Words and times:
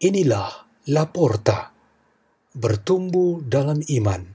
Inilah 0.00 0.48
Laporta, 0.88 1.76
bertumbuh 2.56 3.44
dalam 3.44 3.84
iman, 3.84 4.32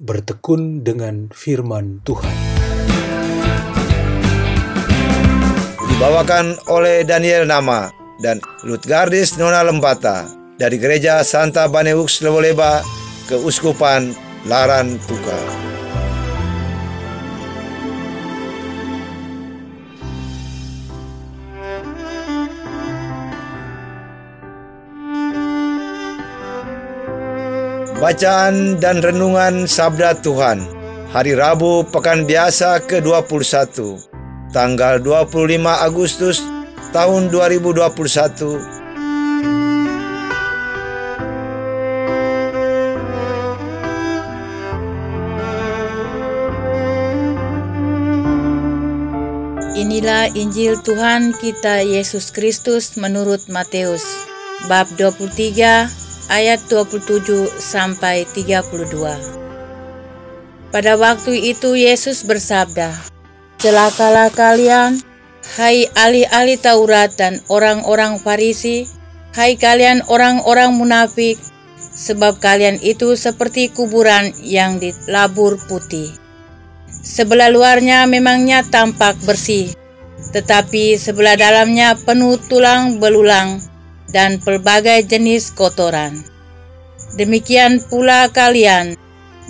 bertekun 0.00 0.88
dengan 0.88 1.28
firman 1.28 2.00
Tuhan. 2.00 2.32
Dibawakan 5.84 6.56
oleh 6.72 7.04
Daniel 7.04 7.44
Nama 7.44 7.92
dan 8.24 8.40
Lutgardis 8.64 9.36
Nona 9.36 9.68
Lembata 9.68 10.32
dari 10.56 10.80
Gereja 10.80 11.20
Santa 11.28 11.68
Baneux 11.68 12.16
Leboleba, 12.24 12.80
Keuskupan 13.28 14.16
Laran 14.48 14.96
Tuka. 15.04 15.75
Bacaan 27.96 28.76
dan 28.76 29.00
Renungan 29.00 29.64
Sabda 29.64 30.20
Tuhan. 30.20 30.60
Hari 31.16 31.32
Rabu 31.32 31.80
Pekan 31.88 32.28
Biasa 32.28 32.84
ke-21. 32.84 33.96
Tanggal 34.52 35.00
25 35.00 35.32
Agustus 35.64 36.44
tahun 36.92 37.32
2021 37.32 37.80
Inilah 49.72 50.28
Injil 50.36 50.76
Tuhan 50.84 51.32
kita 51.32 51.80
Yesus 51.80 52.28
Kristus 52.28 53.00
menurut 53.00 53.48
Matius 53.48 54.04
bab 54.68 54.84
23 55.00 56.05
ayat 56.28 56.62
27 56.70 57.48
sampai 57.58 58.26
32. 58.34 59.16
Pada 60.74 60.98
waktu 60.98 61.54
itu 61.54 61.78
Yesus 61.78 62.26
bersabda, 62.26 62.92
"Celakalah 63.62 64.34
kalian, 64.34 64.98
hai 65.54 65.86
ahli-ahli 65.94 66.58
Taurat 66.58 67.14
dan 67.14 67.38
orang-orang 67.46 68.18
Farisi, 68.18 68.90
hai 69.38 69.54
kalian 69.54 70.02
orang-orang 70.10 70.74
munafik, 70.74 71.38
sebab 71.96 72.42
kalian 72.42 72.76
itu 72.84 73.16
seperti 73.16 73.72
kuburan 73.72 74.34
yang 74.44 74.76
dilabur 74.76 75.56
putih. 75.64 76.12
Sebelah 76.90 77.48
luarnya 77.48 78.04
memangnya 78.04 78.66
tampak 78.66 79.16
bersih, 79.24 79.72
tetapi 80.34 81.00
sebelah 81.00 81.38
dalamnya 81.38 81.96
penuh 81.96 82.36
tulang 82.50 83.00
belulang 83.00 83.62
dan 84.10 84.38
pelbagai 84.42 85.06
jenis 85.06 85.50
kotoran. 85.54 86.22
Demikian 87.16 87.80
pula 87.86 88.28
kalian, 88.28 88.98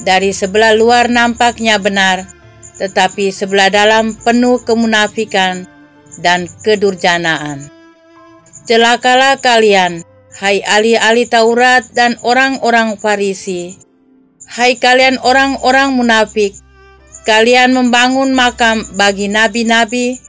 dari 0.05 0.31
sebelah 0.31 0.77
luar 0.77 1.09
nampaknya 1.09 1.81
benar, 1.81 2.29
tetapi 2.77 3.33
sebelah 3.33 3.73
dalam 3.73 4.13
penuh 4.15 4.61
kemunafikan 4.61 5.65
dan 6.21 6.47
kedurjanaan. 6.63 7.69
Celakalah 8.67 9.41
kalian, 9.41 10.05
hai 10.37 10.61
ahli-ahli 10.61 11.25
Taurat 11.31 11.87
dan 11.97 12.21
orang-orang 12.21 13.01
Farisi. 13.01 13.79
Hai 14.47 14.79
kalian 14.79 15.19
orang-orang 15.23 15.97
munafik, 15.97 16.55
kalian 17.27 17.75
membangun 17.75 18.31
makam 18.31 18.87
bagi 18.95 19.27
nabi-nabi 19.27 20.23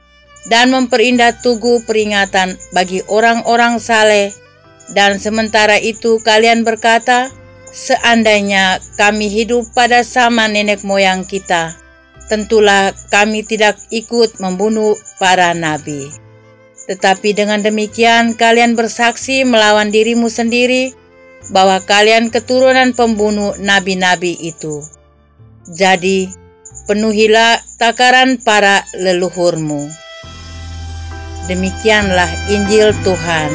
dan 0.48 0.72
memperindah 0.72 1.44
tugu 1.44 1.84
peringatan 1.84 2.56
bagi 2.72 3.04
orang-orang 3.06 3.76
saleh. 3.78 4.32
Dan 4.88 5.20
sementara 5.20 5.76
itu 5.76 6.16
kalian 6.24 6.64
berkata, 6.64 7.28
seandainya 7.68 8.80
kami 8.96 9.28
hidup 9.28 9.68
pada 9.76 10.00
sama 10.00 10.48
nenek 10.48 10.80
moyang 10.80 11.28
kita, 11.28 11.76
tentulah 12.32 12.96
kami 13.12 13.44
tidak 13.44 13.76
ikut 13.92 14.40
membunuh 14.40 14.96
para 15.20 15.52
nabi. 15.52 16.08
Tetapi 16.88 17.36
dengan 17.36 17.60
demikian 17.60 18.32
kalian 18.32 18.72
bersaksi 18.72 19.44
melawan 19.44 19.92
dirimu 19.92 20.32
sendiri 20.32 20.96
bahwa 21.52 21.84
kalian 21.84 22.32
keturunan 22.32 22.96
pembunuh 22.96 23.52
nabi-nabi 23.60 24.40
itu. 24.40 24.80
Jadi, 25.68 26.32
penuhilah 26.88 27.60
takaran 27.76 28.40
para 28.40 28.88
leluhurmu. 28.96 30.07
Demikianlah 31.48 32.28
Injil 32.52 32.92
Tuhan. 33.00 33.48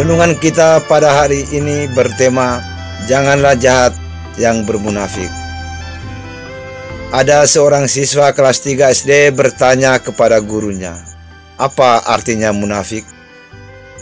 Renungan 0.00 0.40
kita 0.40 0.80
pada 0.88 1.12
hari 1.12 1.44
ini 1.52 1.84
bertema 1.92 2.64
Janganlah 3.04 3.60
jahat 3.60 3.92
yang 4.40 4.64
bermunafik. 4.64 5.28
Ada 7.12 7.44
seorang 7.44 7.92
siswa 7.92 8.32
kelas 8.32 8.64
3 8.64 8.88
SD 8.88 9.36
bertanya 9.36 10.00
kepada 10.00 10.40
gurunya, 10.40 10.96
"Apa 11.60 12.08
artinya 12.08 12.48
munafik?" 12.56 13.04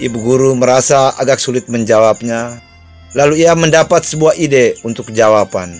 Ibu 0.02 0.18
guru 0.18 0.50
merasa 0.58 1.14
agak 1.14 1.38
sulit 1.38 1.70
menjawabnya. 1.70 2.58
Lalu 3.14 3.46
ia 3.46 3.54
mendapat 3.54 4.02
sebuah 4.02 4.34
ide 4.34 4.74
untuk 4.82 5.14
jawaban. 5.14 5.78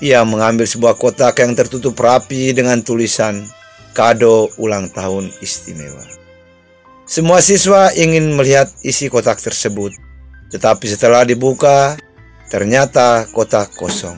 Ia 0.00 0.24
mengambil 0.24 0.64
sebuah 0.64 0.96
kotak 0.96 1.44
yang 1.44 1.52
tertutup 1.52 1.92
rapi 2.00 2.56
dengan 2.56 2.80
tulisan 2.80 3.44
kado 3.92 4.48
ulang 4.56 4.88
tahun 4.88 5.28
istimewa. 5.44 6.08
Semua 7.04 7.44
siswa 7.44 7.92
ingin 7.92 8.32
melihat 8.32 8.72
isi 8.80 9.12
kotak 9.12 9.36
tersebut, 9.36 9.92
tetapi 10.48 10.88
setelah 10.88 11.28
dibuka, 11.28 12.00
ternyata 12.48 13.28
kotak 13.28 13.76
kosong. 13.76 14.16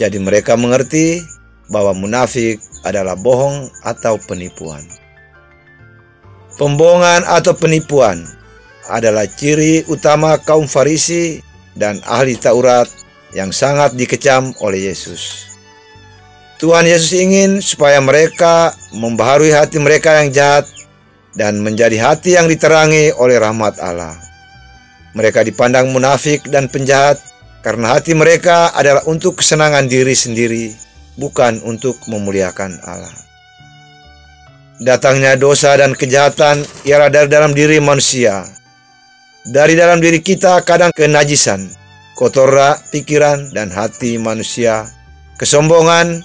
Jadi 0.00 0.16
mereka 0.16 0.56
mengerti 0.56 1.20
bahwa 1.68 1.92
munafik 1.92 2.56
adalah 2.88 3.18
bohong 3.18 3.68
atau 3.84 4.16
penipuan. 4.16 4.86
Pembohongan 6.58 7.22
atau 7.22 7.54
penipuan 7.54 8.26
adalah 8.90 9.30
ciri 9.30 9.86
utama 9.86 10.42
kaum 10.42 10.66
Farisi 10.66 11.38
dan 11.78 12.02
ahli 12.02 12.34
Taurat 12.34 12.90
yang 13.30 13.54
sangat 13.54 13.94
dikecam 13.94 14.50
oleh 14.58 14.90
Yesus. 14.90 15.46
Tuhan 16.58 16.90
Yesus 16.90 17.14
ingin 17.14 17.62
supaya 17.62 18.02
mereka 18.02 18.74
membaharui 18.90 19.54
hati 19.54 19.78
mereka 19.78 20.18
yang 20.18 20.34
jahat 20.34 20.66
dan 21.38 21.62
menjadi 21.62 21.94
hati 22.02 22.34
yang 22.34 22.50
diterangi 22.50 23.14
oleh 23.14 23.38
rahmat 23.38 23.78
Allah. 23.78 24.18
Mereka 25.14 25.46
dipandang 25.46 25.94
munafik 25.94 26.42
dan 26.50 26.66
penjahat 26.66 27.22
karena 27.62 27.94
hati 27.94 28.18
mereka 28.18 28.74
adalah 28.74 29.06
untuk 29.06 29.38
kesenangan 29.38 29.86
diri 29.86 30.18
sendiri, 30.18 30.74
bukan 31.14 31.62
untuk 31.62 32.02
memuliakan 32.10 32.82
Allah. 32.82 33.27
Datangnya 34.78 35.34
dosa 35.34 35.74
dan 35.74 35.90
kejahatan 35.90 36.62
ialah 36.86 37.10
dari 37.10 37.26
dalam 37.26 37.50
diri 37.50 37.82
manusia. 37.82 38.46
Dari 39.42 39.74
dalam 39.74 39.98
diri 39.98 40.22
kita 40.22 40.62
kadang 40.62 40.94
kenajisan, 40.94 41.66
kotoran 42.14 42.78
pikiran 42.94 43.50
dan 43.50 43.74
hati 43.74 44.22
manusia, 44.22 44.86
kesombongan, 45.34 46.22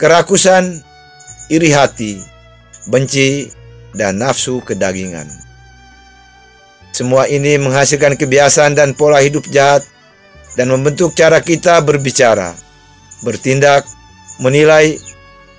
kerakusan, 0.00 0.80
iri 1.52 1.68
hati, 1.68 2.16
benci, 2.88 3.52
dan 3.92 4.16
nafsu 4.16 4.64
kedagingan. 4.64 5.28
Semua 6.96 7.28
ini 7.28 7.60
menghasilkan 7.60 8.16
kebiasaan 8.16 8.72
dan 8.72 8.96
pola 8.96 9.20
hidup 9.20 9.44
jahat 9.52 9.84
dan 10.56 10.72
membentuk 10.72 11.12
cara 11.12 11.44
kita 11.44 11.84
berbicara, 11.84 12.56
bertindak, 13.20 13.84
menilai, 14.40 14.96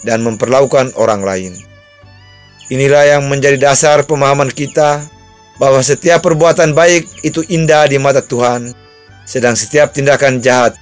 dan 0.01 0.25
memperlakukan 0.25 0.97
orang 0.97 1.21
lain. 1.21 1.72
Inilah 2.73 3.05
yang 3.05 3.29
menjadi 3.29 3.69
dasar 3.69 4.01
pemahaman 4.01 4.49
kita 4.49 5.05
bahwa 5.61 5.77
setiap 5.85 6.25
perbuatan 6.25 6.73
baik 6.73 7.05
itu 7.21 7.45
indah 7.45 7.85
di 7.85 8.01
mata 8.01 8.17
Tuhan, 8.25 8.73
sedang 9.29 9.53
setiap 9.53 9.93
tindakan 9.93 10.41
jahat 10.41 10.73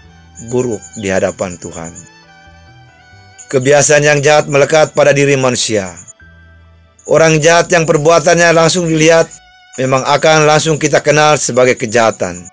buruk 0.48 0.80
di 0.96 1.12
hadapan 1.12 1.60
Tuhan. 1.60 1.92
Kebiasaan 3.52 4.08
yang 4.08 4.24
jahat 4.24 4.48
melekat 4.48 4.96
pada 4.96 5.12
diri 5.12 5.36
manusia. 5.36 5.92
Orang 7.04 7.44
jahat 7.44 7.68
yang 7.76 7.84
perbuatannya 7.84 8.56
langsung 8.56 8.88
dilihat 8.88 9.28
memang 9.76 10.08
akan 10.08 10.48
langsung 10.48 10.80
kita 10.80 11.04
kenal 11.04 11.36
sebagai 11.36 11.76
kejahatan. 11.76 12.48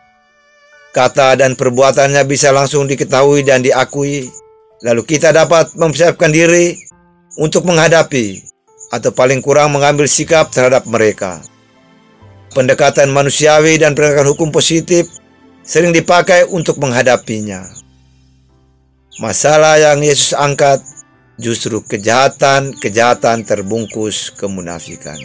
Kata 0.90 1.38
dan 1.38 1.54
perbuatannya 1.54 2.26
bisa 2.26 2.50
langsung 2.50 2.90
diketahui 2.90 3.46
dan 3.46 3.62
diakui, 3.62 4.26
lalu 4.82 5.06
kita 5.06 5.30
dapat 5.30 5.78
mempersiapkan 5.78 6.34
diri 6.34 6.74
untuk 7.38 7.62
menghadapi 7.70 8.47
atau 8.88 9.10
paling 9.12 9.44
kurang 9.44 9.76
mengambil 9.76 10.08
sikap 10.08 10.48
terhadap 10.52 10.88
mereka. 10.88 11.44
Pendekatan 12.56 13.12
manusiawi 13.12 13.76
dan 13.76 13.92
pendekatan 13.92 14.32
hukum 14.32 14.48
positif 14.48 15.08
sering 15.60 15.92
dipakai 15.92 16.48
untuk 16.48 16.80
menghadapinya. 16.80 17.68
Masalah 19.20 19.76
yang 19.76 20.00
Yesus 20.00 20.32
angkat 20.32 20.80
justru 21.36 21.84
kejahatan-kejahatan 21.84 23.44
terbungkus 23.44 24.32
kemunafikan. 24.32 25.18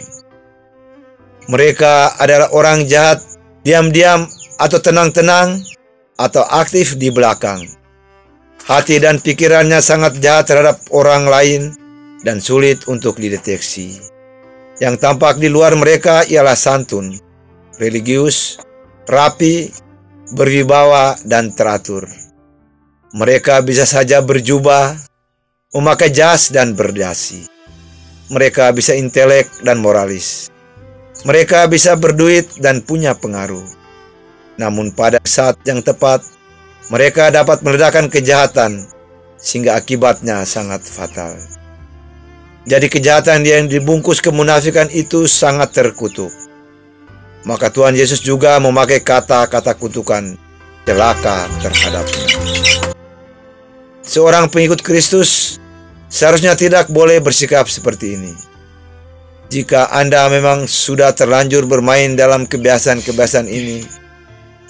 Mereka 1.48 2.16
adalah 2.20 2.52
orang 2.52 2.88
jahat, 2.88 3.20
diam-diam 3.64 4.28
atau 4.56 4.78
tenang-tenang, 4.80 5.60
atau 6.14 6.46
aktif 6.46 6.94
di 6.94 7.10
belakang. 7.10 7.66
Hati 8.64 8.96
dan 8.96 9.20
pikirannya 9.20 9.82
sangat 9.84 10.16
jahat 10.24 10.48
terhadap 10.48 10.80
orang 10.88 11.28
lain 11.28 11.76
dan 12.24 12.40
sulit 12.40 12.88
untuk 12.88 13.20
dideteksi. 13.20 14.00
Yang 14.82 14.98
tampak 14.98 15.38
di 15.38 15.52
luar 15.52 15.76
mereka 15.78 16.26
ialah 16.26 16.58
santun, 16.58 17.14
religius, 17.78 18.58
rapi, 19.06 19.70
berwibawa, 20.34 21.14
dan 21.22 21.54
teratur. 21.54 22.08
Mereka 23.14 23.62
bisa 23.62 23.86
saja 23.86 24.18
berjubah, 24.18 24.98
memakai 25.70 26.10
jas 26.10 26.50
dan 26.50 26.74
berdasi. 26.74 27.46
Mereka 28.32 28.72
bisa 28.74 28.96
intelek 28.98 29.46
dan 29.62 29.78
moralis. 29.78 30.50
Mereka 31.22 31.70
bisa 31.70 31.94
berduit 31.94 32.50
dan 32.58 32.82
punya 32.82 33.14
pengaruh. 33.14 33.62
Namun 34.58 34.90
pada 34.90 35.22
saat 35.22 35.60
yang 35.62 35.84
tepat, 35.84 36.24
mereka 36.90 37.30
dapat 37.30 37.62
meledakkan 37.62 38.10
kejahatan 38.10 38.90
sehingga 39.38 39.78
akibatnya 39.78 40.42
sangat 40.42 40.82
fatal. 40.82 41.36
Jadi 42.64 42.88
kejahatan 42.88 43.44
yang 43.44 43.68
dibungkus 43.68 44.24
kemunafikan 44.24 44.88
itu 44.88 45.28
sangat 45.28 45.76
terkutuk. 45.76 46.32
Maka 47.44 47.68
Tuhan 47.68 47.92
Yesus 47.92 48.24
juga 48.24 48.56
memakai 48.56 49.04
kata-kata 49.04 49.76
kutukan 49.76 50.40
celaka 50.88 51.44
terhadapnya. 51.60 52.24
Seorang 54.00 54.48
pengikut 54.48 54.80
Kristus 54.80 55.60
seharusnya 56.08 56.56
tidak 56.56 56.88
boleh 56.88 57.20
bersikap 57.20 57.68
seperti 57.68 58.16
ini. 58.16 58.32
Jika 59.52 59.92
Anda 59.92 60.24
memang 60.32 60.64
sudah 60.64 61.12
terlanjur 61.12 61.68
bermain 61.68 62.16
dalam 62.16 62.48
kebiasaan-kebiasaan 62.48 63.44
ini, 63.44 63.84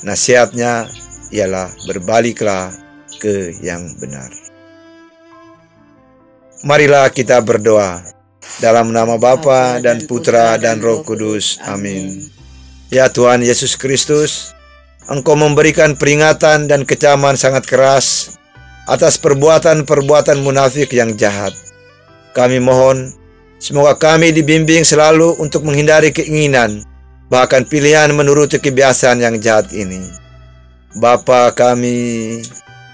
nasihatnya 0.02 0.90
ialah 1.30 1.70
berbaliklah 1.86 2.74
ke 3.22 3.54
yang 3.62 3.94
benar. 4.02 4.43
Marilah 6.64 7.12
kita 7.12 7.44
berdoa 7.44 8.00
dalam 8.56 8.88
nama 8.88 9.20
Bapa 9.20 9.84
dan 9.84 10.00
Putra 10.08 10.56
dan 10.56 10.80
Roh 10.80 11.04
Kudus. 11.04 11.60
Amin. 11.68 12.24
Ya 12.88 13.12
Tuhan 13.12 13.44
Yesus 13.44 13.76
Kristus, 13.76 14.56
Engkau 15.04 15.36
memberikan 15.36 15.92
peringatan 15.92 16.64
dan 16.64 16.88
kecaman 16.88 17.36
sangat 17.36 17.68
keras 17.68 18.40
atas 18.88 19.20
perbuatan-perbuatan 19.20 20.40
munafik 20.40 20.88
yang 20.96 21.12
jahat. 21.20 21.52
Kami 22.32 22.56
mohon, 22.64 23.12
semoga 23.60 24.00
kami 24.00 24.32
dibimbing 24.32 24.88
selalu 24.88 25.36
untuk 25.36 25.68
menghindari 25.68 26.16
keinginan, 26.16 26.80
bahkan 27.28 27.68
pilihan 27.68 28.08
menuruti 28.16 28.56
kebiasaan 28.56 29.20
yang 29.20 29.36
jahat 29.36 29.68
ini. 29.76 30.00
Bapa 30.96 31.52
kami, 31.52 32.40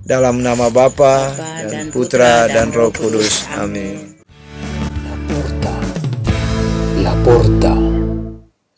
Dalam 0.00 0.40
nama 0.40 0.72
Bapa 0.72 1.32
dan 1.68 1.92
Putra 1.92 2.48
dan 2.48 2.72
Roh 2.72 2.90
Kudus. 2.90 3.46
Amin. 3.54 4.18
La 5.04 5.14
porta, 5.28 5.74
la 7.04 7.14
porta, 7.22 7.74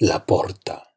la 0.03 0.19
porta. 0.21 0.92